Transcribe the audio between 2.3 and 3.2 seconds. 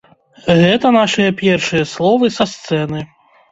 са сцэны.